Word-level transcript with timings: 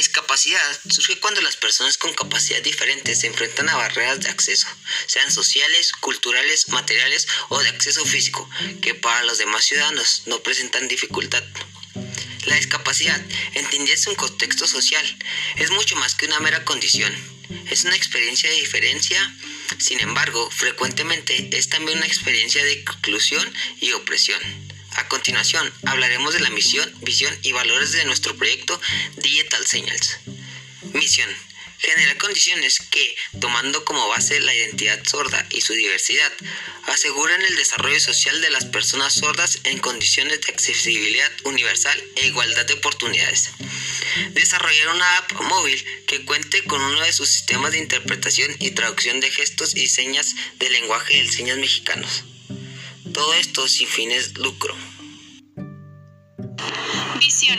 discapacidad 0.00 0.80
surge 0.88 1.20
cuando 1.20 1.42
las 1.42 1.56
personas 1.56 1.98
con 1.98 2.14
capacidad 2.14 2.62
diferentes 2.62 3.20
se 3.20 3.26
enfrentan 3.26 3.68
a 3.68 3.76
barreras 3.76 4.20
de 4.20 4.30
acceso, 4.30 4.66
sean 5.06 5.30
sociales, 5.30 5.92
culturales, 5.92 6.70
materiales 6.70 7.28
o 7.50 7.60
de 7.60 7.68
acceso 7.68 8.04
físico, 8.06 8.48
que 8.80 8.94
para 8.94 9.24
los 9.24 9.36
demás 9.36 9.64
ciudadanos 9.64 10.22
no 10.24 10.42
presentan 10.42 10.88
dificultad. 10.88 11.44
La 12.46 12.56
discapacidad, 12.56 13.20
entendida 13.52 13.94
en 13.94 14.08
un 14.08 14.14
contexto 14.14 14.66
social, 14.66 15.04
es 15.56 15.70
mucho 15.70 15.96
más 15.96 16.14
que 16.14 16.24
una 16.24 16.40
mera 16.40 16.64
condición. 16.64 17.14
Es 17.68 17.84
una 17.84 17.94
experiencia 17.94 18.48
de 18.48 18.56
diferencia, 18.56 19.20
sin 19.78 20.00
embargo, 20.00 20.50
frecuentemente 20.50 21.50
es 21.52 21.68
también 21.68 21.98
una 21.98 22.06
experiencia 22.06 22.64
de 22.64 22.72
exclusión 22.72 23.52
y 23.80 23.92
opresión. 23.92 24.40
A 24.96 25.08
continuación, 25.08 25.72
hablaremos 25.86 26.34
de 26.34 26.40
la 26.40 26.50
misión, 26.50 26.92
visión 27.02 27.36
y 27.42 27.52
valores 27.52 27.92
de 27.92 28.04
nuestro 28.04 28.36
proyecto 28.36 28.80
Digital 29.16 29.66
Signals. 29.66 30.18
Misión. 30.92 31.30
Generar 31.78 32.18
condiciones 32.18 32.78
que, 32.90 33.16
tomando 33.40 33.84
como 33.86 34.06
base 34.08 34.38
la 34.40 34.54
identidad 34.54 35.02
sorda 35.08 35.46
y 35.48 35.62
su 35.62 35.72
diversidad, 35.72 36.30
aseguren 36.84 37.40
el 37.40 37.56
desarrollo 37.56 37.98
social 37.98 38.38
de 38.42 38.50
las 38.50 38.66
personas 38.66 39.14
sordas 39.14 39.60
en 39.64 39.78
condiciones 39.78 40.42
de 40.42 40.52
accesibilidad 40.52 41.30
universal 41.44 41.98
e 42.16 42.26
igualdad 42.26 42.66
de 42.66 42.74
oportunidades. 42.74 43.50
Desarrollar 44.32 44.88
una 44.88 45.16
app 45.18 45.32
móvil 45.40 45.82
que 46.06 46.22
cuente 46.26 46.62
con 46.64 46.82
uno 46.82 47.00
de 47.00 47.12
sus 47.14 47.30
sistemas 47.30 47.72
de 47.72 47.78
interpretación 47.78 48.54
y 48.58 48.72
traducción 48.72 49.20
de 49.20 49.30
gestos 49.30 49.74
y 49.74 49.88
señas 49.88 50.34
del 50.58 50.72
lenguaje 50.72 51.22
de 51.22 51.32
señas 51.32 51.56
mexicanos. 51.56 52.24
Todo 53.12 53.34
esto 53.34 53.66
sin 53.66 53.88
fines 53.88 54.38
lucro. 54.38 54.74
Visión. 57.20 57.58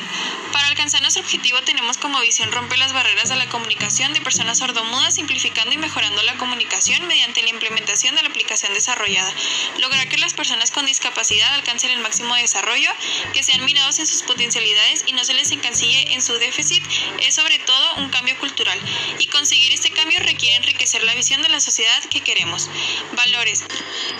Para 0.53 0.67
alcanzar 0.69 1.01
nuestro 1.01 1.21
objetivo 1.21 1.61
tenemos 1.61 1.97
como 1.99 2.19
visión 2.19 2.51
romper 2.51 2.79
las 2.79 2.93
barreras 2.93 3.29
de 3.29 3.35
la 3.35 3.47
comunicación 3.47 4.11
de 4.11 4.19
personas 4.19 4.57
sordomudas, 4.57 5.13
simplificando 5.13 5.71
y 5.71 5.77
mejorando 5.77 6.23
la 6.23 6.35
comunicación 6.37 7.05
mediante 7.05 7.43
la 7.43 7.51
implementación 7.51 8.15
de 8.15 8.23
la 8.23 8.29
aplicación 8.29 8.73
desarrollada. 8.73 9.31
Lograr 9.79 10.09
que 10.09 10.17
las 10.17 10.33
personas 10.33 10.71
con 10.71 10.87
discapacidad 10.87 11.53
alcancen 11.53 11.91
el 11.91 11.99
máximo 11.99 12.33
desarrollo, 12.35 12.89
que 13.33 13.43
sean 13.43 13.63
mirados 13.63 13.99
en 13.99 14.07
sus 14.07 14.23
potencialidades 14.23 15.03
y 15.05 15.13
no 15.13 15.23
se 15.23 15.35
les 15.35 15.51
encancille 15.51 16.11
en 16.13 16.23
su 16.23 16.33
déficit, 16.39 16.83
es 17.19 17.35
sobre 17.35 17.59
todo 17.59 17.95
un 17.97 18.09
cambio 18.09 18.35
cultural. 18.39 18.79
Y 19.19 19.27
conseguir 19.27 19.73
este 19.73 19.91
cambio 19.91 20.19
requiere 20.21 20.55
enriquecer 20.55 21.03
la 21.03 21.13
visión 21.13 21.43
de 21.43 21.49
la 21.49 21.61
sociedad 21.61 22.03
que 22.09 22.21
queremos. 22.21 22.67
Valores. 23.13 23.63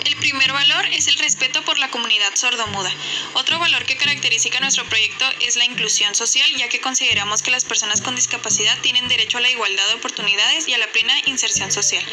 El 0.04 0.16
primer 0.18 0.52
valor 0.52 0.86
es 0.92 1.08
el 1.08 1.16
respeto 1.16 1.62
por 1.62 1.80
la 1.80 1.90
comunidad 1.90 2.32
sordomuda. 2.36 2.92
Otro 3.34 3.58
valor 3.58 3.84
que 3.86 3.96
caracteriza 3.96 4.52
nuestro 4.60 4.84
proyecto 4.84 5.24
es 5.40 5.56
la 5.56 5.64
inclusión 5.64 6.14
social, 6.14 6.48
ya 6.56 6.68
que 6.68 6.80
consideramos 6.80 7.42
que 7.42 7.50
las 7.50 7.64
personas 7.64 8.00
con 8.00 8.14
discapacidad 8.14 8.78
tienen 8.80 9.08
derecho 9.08 9.38
a 9.38 9.40
la 9.40 9.50
igualdad 9.50 9.86
de 9.88 9.94
oportunidades 9.94 10.68
y 10.68 10.74
a 10.74 10.78
la 10.78 10.90
plena 10.92 11.14
inserción 11.26 11.72
social. 11.72 12.04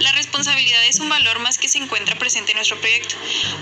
La 0.00 0.12
responsabilidad 0.12 0.84
es 0.86 1.00
un 1.00 1.08
valor 1.08 1.38
más 1.38 1.58
que 1.58 1.68
se 1.68 1.78
encuentra 1.78 2.18
presente 2.18 2.52
en 2.52 2.56
nuestro 2.56 2.80
proyecto, 2.80 3.16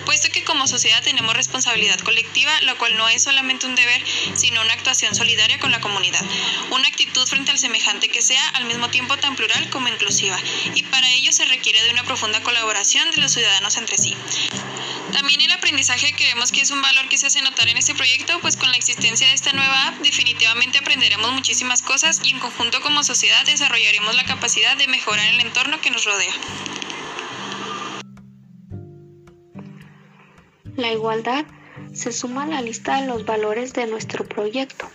puesto 0.05 0.31
que 0.31 0.45
como 0.45 0.67
sociedad 0.67 1.03
tenemos 1.03 1.35
responsabilidad 1.35 2.01
colectiva, 2.01 2.53
lo 2.63 2.77
cual 2.79 2.97
no 2.97 3.09
es 3.09 3.23
solamente 3.23 3.67
un 3.67 3.75
deber, 3.75 4.03
sino 4.35 4.61
una 4.61 4.73
actuación 4.73 5.15
solidaria 5.15 5.59
con 5.59 5.71
la 5.71 5.81
comunidad, 5.81 6.25
una 6.71 6.89
actitud 6.89 7.27
frente 7.27 7.51
al 7.51 7.59
semejante 7.59 8.09
que 8.09 8.23
sea 8.23 8.49
al 8.51 8.65
mismo 8.65 8.91
tiempo 8.91 9.17
tan 9.17 9.37
plural 9.37 9.71
como 9.71 9.89
inclusiva, 9.89 10.39
y 10.75 10.83
para 10.85 11.11
ello 11.11 11.33
se 11.33 11.45
requiere 11.45 11.83
de 11.83 11.91
una 11.91 12.05
profunda 12.05 12.43
colaboración 12.43 13.11
de 13.11 13.19
los 13.19 13.33
ciudadanos 13.33 13.77
entre 13.77 13.99
sí. 13.99 14.17
También 15.13 15.41
el 15.41 15.53
aprendizaje 15.53 16.13
creemos 16.17 16.51
que 16.51 16.61
es 16.61 16.71
un 16.71 16.83
valor 16.83 17.09
que 17.09 17.19
se 17.19 17.27
hace 17.27 17.41
notar 17.41 17.69
en 17.69 17.77
este 17.77 17.95
proyecto, 17.95 18.41
pues 18.41 18.57
con 18.57 18.71
la 18.71 18.77
existencia 18.77 19.04
de 19.05 19.35
esta 19.35 19.53
nueva 19.53 19.89
app 19.89 19.99
definitivamente 19.99 20.79
aprenderemos 20.79 21.31
muchísimas 21.33 21.83
cosas 21.83 22.23
y 22.25 22.31
en 22.31 22.39
conjunto 22.39 22.81
como 22.81 23.05
sociedad 23.05 23.45
desarrollaremos 23.45 24.17
la 24.17 24.25
capacidad 24.25 24.79
de 24.79 24.89
mejorar 24.89 25.27
el 25.35 25.41
entorno 25.41 25.79
que 25.83 25.91
nos 25.91 26.07
rodea. 26.07 26.33
La 30.75 30.91
igualdad 30.91 31.45
se 31.93 32.13
suma 32.13 32.45
a 32.45 32.47
la 32.47 32.63
lista 32.63 32.99
de 32.99 33.07
los 33.07 33.27
valores 33.27 33.75
de 33.75 33.87
nuestro 33.87 34.25
proyecto, 34.25 34.91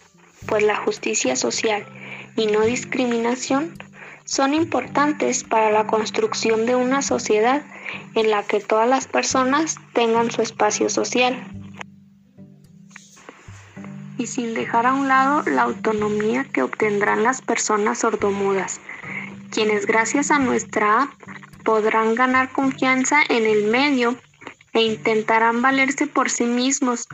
pues 0.47 0.63
la 0.63 0.75
justicia 0.78 1.35
social 1.35 1.85
y 2.35 2.47
no 2.47 2.62
discriminación 2.62 3.78
son 4.25 4.56
importantes 4.56 5.44
para 5.44 5.69
la 5.69 5.85
construcción 5.85 6.66
de 6.66 6.75
una 6.75 7.03
sociedad 7.03 7.63
en 8.16 8.31
la 8.31 8.41
que 8.41 8.59
todas 8.59 8.89
las 8.89 9.06
personas 9.06 9.75
tengan 9.94 10.31
su 10.31 10.41
espacio 10.41 10.89
social. 10.89 11.58
Y 14.19 14.28
sin 14.28 14.53
dejar 14.53 14.85
a 14.85 14.94
un 14.94 15.07
lado 15.07 15.44
la 15.50 15.62
autonomía 15.63 16.44
que 16.44 16.62
obtendrán 16.62 17.24
las 17.24 17.41
personas 17.41 18.00
sordomudas, 18.00 18.81
quienes 19.50 19.85
gracias 19.85 20.30
a 20.30 20.40
nuestra 20.40 21.03
app 21.03 21.09
podrán 21.63 22.16
ganar 22.16 22.52
confianza 22.52 23.22
en 23.30 23.46
el 23.46 23.72
medio 23.72 24.18
e 24.74 24.81
intentarán 24.81 25.62
valerse 25.62 26.06
por 26.06 26.30
sí 26.30 26.44
mismos, 26.44 27.07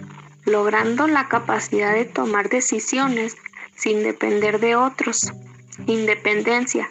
logrando 0.46 1.08
la 1.08 1.28
capacidad 1.28 1.94
de 1.94 2.06
tomar 2.06 2.50
decisiones 2.50 3.36
sin 3.76 4.02
depender 4.02 4.60
de 4.60 4.76
otros. 4.76 5.32
Independencia, 5.86 6.90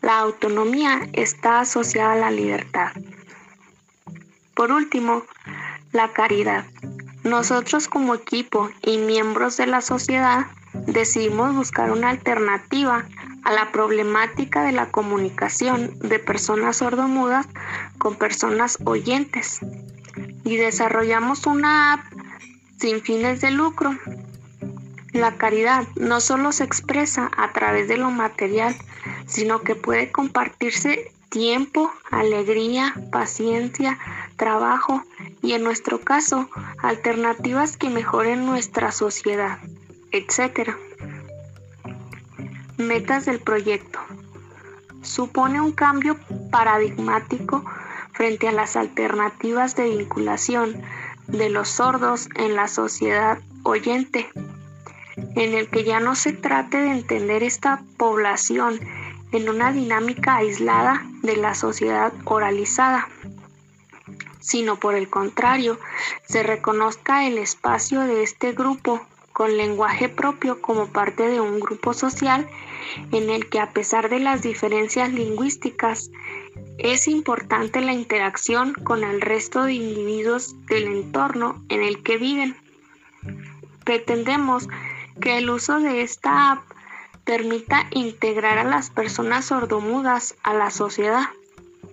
la 0.00 0.18
autonomía 0.18 1.08
está 1.12 1.60
asociada 1.60 2.14
a 2.14 2.16
la 2.16 2.30
libertad. 2.32 2.90
Por 4.54 4.72
último, 4.72 5.22
la 5.92 6.12
caridad. 6.12 6.64
Nosotros 7.24 7.86
como 7.86 8.14
equipo 8.14 8.70
y 8.82 8.98
miembros 8.98 9.56
de 9.56 9.66
la 9.66 9.80
sociedad 9.80 10.46
decidimos 10.86 11.54
buscar 11.54 11.92
una 11.92 12.10
alternativa 12.10 13.06
a 13.44 13.52
la 13.52 13.70
problemática 13.70 14.62
de 14.64 14.72
la 14.72 14.90
comunicación 14.90 15.98
de 16.00 16.18
personas 16.18 16.78
sordomudas 16.78 17.46
con 17.98 18.16
personas 18.16 18.78
oyentes 18.84 19.60
y 20.44 20.56
desarrollamos 20.56 21.46
una 21.46 21.94
app 21.94 22.00
sin 22.78 23.00
fines 23.02 23.40
de 23.40 23.52
lucro. 23.52 23.96
La 25.12 25.36
caridad 25.36 25.86
no 25.94 26.20
solo 26.20 26.52
se 26.52 26.64
expresa 26.64 27.30
a 27.36 27.52
través 27.52 27.86
de 27.86 27.98
lo 27.98 28.10
material, 28.10 28.74
sino 29.26 29.60
que 29.60 29.74
puede 29.74 30.10
compartirse 30.10 31.12
tiempo, 31.28 31.92
alegría, 32.10 32.94
paciencia, 33.10 33.98
trabajo 34.42 35.04
y 35.40 35.52
en 35.52 35.62
nuestro 35.62 36.00
caso 36.00 36.48
alternativas 36.82 37.76
que 37.76 37.90
mejoren 37.90 38.44
nuestra 38.44 38.90
sociedad, 38.90 39.60
etc. 40.10 40.70
Metas 42.76 43.24
del 43.24 43.38
proyecto. 43.38 44.00
Supone 45.00 45.60
un 45.60 45.70
cambio 45.70 46.18
paradigmático 46.50 47.64
frente 48.10 48.48
a 48.48 48.52
las 48.52 48.74
alternativas 48.74 49.76
de 49.76 49.90
vinculación 49.90 50.82
de 51.28 51.48
los 51.48 51.68
sordos 51.68 52.28
en 52.34 52.56
la 52.56 52.66
sociedad 52.66 53.38
oyente, 53.62 54.28
en 55.36 55.54
el 55.54 55.68
que 55.70 55.84
ya 55.84 56.00
no 56.00 56.16
se 56.16 56.32
trate 56.32 56.78
de 56.78 56.90
entender 56.90 57.44
esta 57.44 57.84
población 57.96 58.80
en 59.30 59.48
una 59.48 59.70
dinámica 59.70 60.38
aislada 60.38 61.06
de 61.22 61.36
la 61.36 61.54
sociedad 61.54 62.12
oralizada, 62.24 63.06
sino 64.42 64.76
por 64.76 64.94
el 64.94 65.08
contrario, 65.08 65.78
se 66.28 66.42
reconozca 66.42 67.26
el 67.26 67.38
espacio 67.38 68.00
de 68.00 68.22
este 68.22 68.52
grupo 68.52 69.00
con 69.32 69.56
lenguaje 69.56 70.10
propio 70.10 70.60
como 70.60 70.88
parte 70.88 71.26
de 71.26 71.40
un 71.40 71.58
grupo 71.58 71.94
social 71.94 72.46
en 73.12 73.30
el 73.30 73.48
que 73.48 73.60
a 73.60 73.70
pesar 73.70 74.10
de 74.10 74.18
las 74.18 74.42
diferencias 74.42 75.10
lingüísticas, 75.12 76.10
es 76.78 77.08
importante 77.08 77.80
la 77.80 77.92
interacción 77.92 78.74
con 78.74 79.04
el 79.04 79.20
resto 79.20 79.64
de 79.64 79.74
individuos 79.74 80.54
del 80.66 80.84
entorno 80.84 81.64
en 81.68 81.82
el 81.82 82.02
que 82.02 82.18
viven. 82.18 82.56
Pretendemos 83.84 84.68
que 85.20 85.38
el 85.38 85.48
uso 85.48 85.78
de 85.80 86.02
esta 86.02 86.52
app 86.52 86.64
permita 87.24 87.86
integrar 87.90 88.58
a 88.58 88.64
las 88.64 88.90
personas 88.90 89.46
sordomudas 89.46 90.34
a 90.42 90.54
la 90.54 90.70
sociedad, 90.70 91.24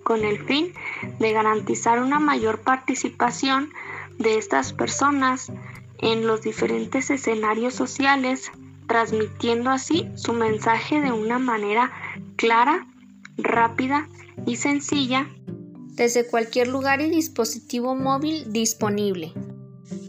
con 0.02 0.24
el 0.24 0.44
fin 0.44 0.72
de 1.18 1.32
garantizar 1.32 2.00
una 2.02 2.20
mayor 2.20 2.60
participación 2.60 3.70
de 4.18 4.38
estas 4.38 4.72
personas 4.72 5.50
en 5.98 6.26
los 6.26 6.42
diferentes 6.42 7.10
escenarios 7.10 7.74
sociales, 7.74 8.50
transmitiendo 8.86 9.70
así 9.70 10.08
su 10.14 10.32
mensaje 10.32 11.00
de 11.00 11.12
una 11.12 11.38
manera 11.38 11.92
clara, 12.36 12.86
rápida 13.36 14.08
y 14.46 14.56
sencilla 14.56 15.26
desde 15.94 16.26
cualquier 16.26 16.68
lugar 16.68 17.00
y 17.00 17.10
dispositivo 17.10 17.94
móvil 17.94 18.50
disponible. 18.52 19.32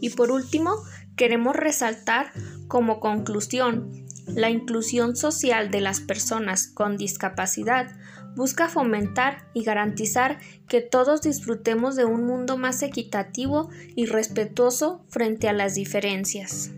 Y 0.00 0.10
por 0.10 0.30
último, 0.30 0.76
queremos 1.16 1.54
resaltar 1.54 2.32
como 2.68 3.00
conclusión 3.00 3.90
la 4.26 4.48
inclusión 4.48 5.16
social 5.16 5.70
de 5.70 5.80
las 5.80 6.00
personas 6.00 6.66
con 6.68 6.96
discapacidad 6.96 7.94
busca 8.36 8.68
fomentar 8.68 9.48
y 9.54 9.64
garantizar 9.64 10.38
que 10.68 10.80
todos 10.80 11.22
disfrutemos 11.22 11.96
de 11.96 12.04
un 12.04 12.24
mundo 12.24 12.56
más 12.56 12.82
equitativo 12.82 13.68
y 13.94 14.06
respetuoso 14.06 15.04
frente 15.08 15.48
a 15.48 15.52
las 15.52 15.74
diferencias. 15.74 16.72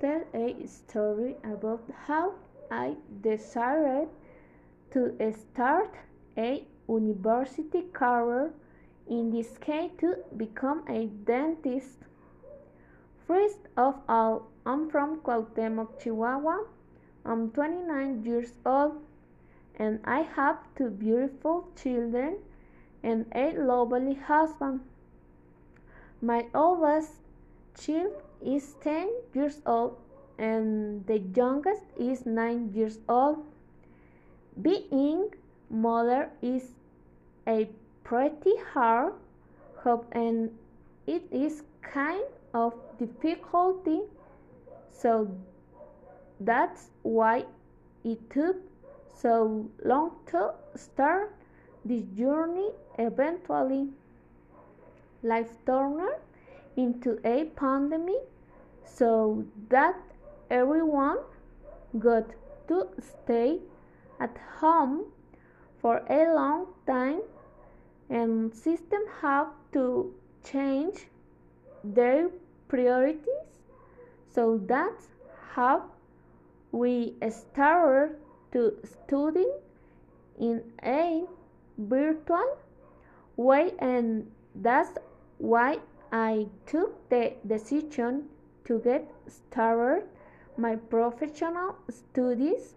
tell 0.00 0.24
a 0.34 0.54
story 0.66 1.36
about 1.44 1.82
how 2.06 2.32
I 2.70 2.94
decided 3.22 4.08
to 4.92 5.12
start 5.32 5.94
a 6.36 6.64
university 6.88 7.82
career, 7.92 8.50
in 9.08 9.30
this 9.30 9.58
case 9.58 9.90
to 10.00 10.16
become 10.36 10.82
a 10.88 11.06
dentist. 11.24 11.98
First 13.26 13.68
of 13.76 13.94
all, 14.08 14.49
I'm 14.66 14.90
from 14.90 15.20
Cuauhtemoc, 15.20 16.02
Chihuahua. 16.02 16.64
I'm 17.24 17.50
29 17.50 18.24
years 18.24 18.52
old 18.66 19.00
and 19.76 20.00
I 20.04 20.20
have 20.20 20.58
two 20.76 20.90
beautiful 20.90 21.68
children 21.82 22.36
and 23.02 23.24
a 23.34 23.52
lovely 23.52 24.14
husband. 24.14 24.80
My 26.20 26.46
oldest 26.54 27.12
child 27.78 28.12
is 28.44 28.74
10 28.82 29.08
years 29.34 29.62
old 29.64 29.96
and 30.38 31.06
the 31.06 31.20
youngest 31.34 31.84
is 31.98 32.26
9 32.26 32.72
years 32.74 32.98
old. 33.08 33.44
Being 34.60 35.30
mother 35.70 36.28
is 36.42 36.74
a 37.46 37.70
pretty 38.04 38.56
hard 38.74 39.14
job 39.82 40.04
and 40.12 40.50
it 41.06 41.22
is 41.30 41.62
kind 41.80 42.24
of 42.52 42.74
difficulty 42.98 44.00
so 44.92 45.28
that's 46.40 46.90
why 47.02 47.44
it 48.04 48.30
took 48.30 48.56
so 49.14 49.68
long 49.84 50.12
to 50.26 50.52
start 50.74 51.34
this 51.84 52.04
journey 52.16 52.70
eventually 52.98 53.88
life 55.22 55.50
turned 55.66 56.14
into 56.76 57.18
a 57.24 57.44
pandemic. 57.56 58.22
So 58.84 59.44
that 59.68 59.96
everyone 60.50 61.18
got 61.98 62.26
to 62.68 62.88
stay 63.00 63.58
at 64.18 64.36
home 64.58 65.04
for 65.80 66.02
a 66.10 66.34
long 66.34 66.66
time 66.86 67.20
and 68.10 68.54
systems 68.54 69.08
have 69.22 69.48
to 69.72 70.12
change 70.44 71.06
their 71.84 72.28
priorities 72.68 73.59
so 74.34 74.60
that's 74.66 75.08
how 75.54 75.84
we 76.72 77.14
started 77.30 78.16
to 78.52 78.76
study 78.84 79.46
in 80.38 80.62
a 80.84 81.24
virtual 81.78 82.58
way 83.36 83.72
and 83.78 84.30
that's 84.54 84.92
why 85.38 85.78
I 86.12 86.46
took 86.66 87.08
the 87.08 87.34
decision 87.46 88.28
to 88.64 88.78
get 88.78 89.10
started 89.28 90.04
my 90.56 90.76
professional 90.76 91.76
studies. 91.88 92.74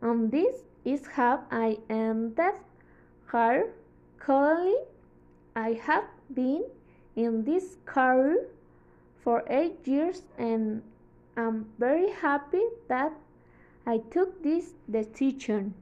And 0.00 0.30
this 0.30 0.56
is 0.84 1.06
how 1.06 1.44
I 1.50 1.78
ended 1.88 2.54
here 3.32 3.72
currently 4.18 4.76
I 5.56 5.72
have 5.82 6.04
been 6.32 6.64
in 7.16 7.44
this 7.44 7.76
career 7.84 8.46
for 9.22 9.44
eight 9.48 9.86
years 9.86 10.22
and 10.38 10.82
I'm 11.36 11.66
very 11.78 12.10
happy 12.10 12.64
that 12.88 13.12
I 13.86 13.98
took 13.98 14.42
this 14.42 14.74
decision. 14.90 15.74